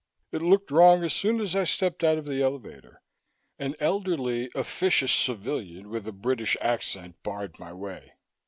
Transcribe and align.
It 0.31 0.41
looked 0.41 0.71
wrong 0.71 1.03
as 1.03 1.13
soon 1.13 1.39
as 1.39 1.55
I 1.55 1.63
stepped 1.63 2.03
out 2.03 2.17
of 2.17 2.25
the 2.25 2.41
elevator. 2.41 3.03
An 3.59 3.75
elderly, 3.79 4.49
officious 4.55 5.11
civilian 5.11 5.89
with 5.91 6.07
a 6.07 6.11
British 6.11 6.57
accent 6.59 7.21
barred 7.21 7.59
my 7.59 7.71
way. 7.71 8.13